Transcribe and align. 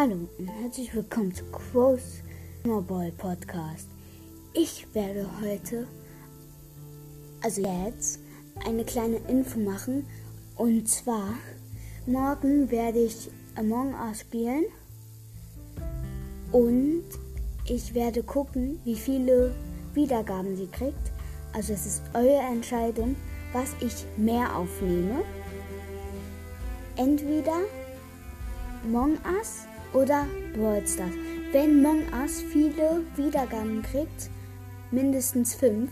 Hallo 0.00 0.28
und 0.38 0.46
herzlich 0.46 0.94
willkommen 0.94 1.34
zu 1.34 1.44
Quo's 1.46 2.22
Mobile 2.62 3.10
Podcast. 3.18 3.88
Ich 4.54 4.86
werde 4.94 5.28
heute, 5.42 5.88
also 7.42 7.62
jetzt, 7.62 8.20
eine 8.64 8.84
kleine 8.84 9.16
Info 9.26 9.58
machen. 9.58 10.06
Und 10.54 10.88
zwar, 10.88 11.34
morgen 12.06 12.70
werde 12.70 13.00
ich 13.00 13.28
Among 13.56 13.92
Us 13.94 14.20
spielen. 14.20 14.66
Und 16.52 17.02
ich 17.64 17.92
werde 17.92 18.22
gucken, 18.22 18.78
wie 18.84 18.94
viele 18.94 19.52
Wiedergaben 19.94 20.56
sie 20.56 20.68
kriegt. 20.68 21.10
Also 21.52 21.72
es 21.72 21.86
ist 21.86 22.02
eure 22.14 22.38
Entscheidung, 22.38 23.16
was 23.52 23.74
ich 23.80 24.06
mehr 24.16 24.54
aufnehme. 24.56 25.24
Entweder 26.94 27.58
Among 28.84 29.18
Us 29.36 29.67
oder 29.92 30.26
Brawl 30.54 30.86
Stars. 30.86 31.12
Wenn 31.52 31.84
Among 31.84 32.02
Us 32.20 32.42
viele 32.42 33.02
Wiedergaben 33.16 33.82
kriegt, 33.82 34.30
mindestens 34.90 35.54
5 35.54 35.90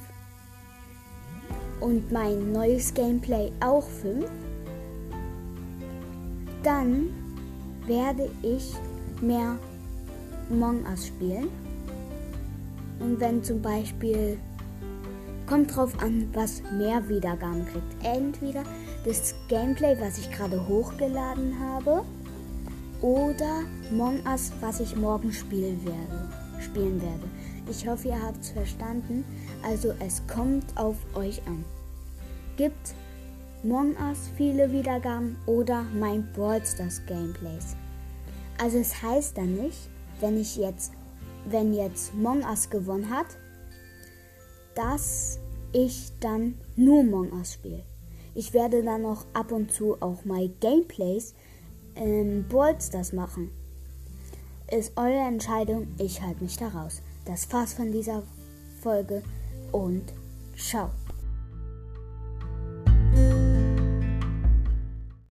und 1.80 2.10
mein 2.12 2.52
neues 2.52 2.92
Gameplay 2.92 3.50
auch 3.60 3.88
5, 3.88 4.26
dann 6.62 7.08
werde 7.86 8.30
ich 8.42 8.74
mehr 9.20 9.58
Among 10.50 10.84
Us 10.84 11.06
spielen. 11.06 11.48
Und 12.98 13.20
wenn 13.20 13.42
zum 13.42 13.60
Beispiel, 13.60 14.38
kommt 15.46 15.74
drauf 15.74 15.92
an, 16.02 16.28
was 16.32 16.62
mehr 16.72 17.08
Wiedergaben 17.08 17.64
kriegt. 17.66 18.04
Entweder 18.04 18.62
das 19.04 19.34
Gameplay, 19.48 19.96
was 20.00 20.18
ich 20.18 20.30
gerade 20.32 20.66
hochgeladen 20.66 21.58
habe, 21.60 22.04
oder 23.02 23.62
Among 23.90 24.20
Us, 24.26 24.52
was 24.60 24.80
ich 24.80 24.96
morgen 24.96 25.32
spielen 25.32 25.84
werde. 25.84 26.28
Spielen 26.60 27.00
werde. 27.00 27.28
Ich 27.70 27.86
hoffe, 27.86 28.08
ihr 28.08 28.22
habt 28.22 28.42
es 28.42 28.50
verstanden. 28.50 29.24
Also 29.62 29.92
es 30.00 30.22
kommt 30.26 30.64
auf 30.76 30.96
euch 31.14 31.40
an. 31.46 31.64
Gibt 32.56 32.94
Among 33.62 33.94
Us 33.96 34.30
viele 34.36 34.70
Wiedergaben 34.72 35.36
oder 35.46 35.84
mein 35.98 36.30
Brawl 36.32 36.64
Stars 36.64 37.02
Gameplays. 37.06 37.76
Also 38.58 38.78
es 38.78 39.02
heißt 39.02 39.36
dann 39.36 39.54
nicht, 39.54 39.88
wenn 40.20 40.40
ich 40.40 40.56
jetzt, 40.56 40.92
wenn 41.48 41.74
jetzt 41.74 42.12
Among 42.14 42.42
Us 42.42 42.70
gewonnen 42.70 43.10
hat, 43.10 43.26
dass 44.74 45.38
ich 45.72 46.12
dann 46.20 46.54
nur 46.76 47.00
Among 47.00 47.32
Us 47.32 47.54
spiele. 47.54 47.84
Ich 48.34 48.52
werde 48.52 48.82
dann 48.82 49.02
noch 49.02 49.24
ab 49.32 49.50
und 49.50 49.72
zu 49.72 49.96
auch 50.00 50.24
mal 50.24 50.48
Gameplays 50.60 51.34
in 51.96 52.46
Brawl 52.48 52.80
Stars 52.80 53.12
machen. 53.12 53.50
Ist 54.70 54.96
eure 54.96 55.26
Entscheidung, 55.26 55.88
ich 55.98 56.22
halte 56.22 56.42
mich 56.42 56.56
daraus. 56.56 57.02
Das 57.24 57.52
war's 57.52 57.74
von 57.74 57.92
dieser 57.92 58.22
Folge 58.80 59.22
und 59.72 60.12
ciao. 60.56 60.90